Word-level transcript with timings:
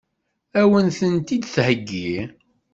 Ad 0.59 0.65
wen-tent-id-theggi? 0.69 2.11